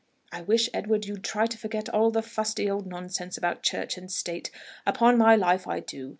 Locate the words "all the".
1.87-2.23